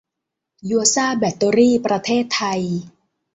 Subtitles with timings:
[0.69, 2.61] ยัวซ่าแบตเตอรี่ ประเทศไทย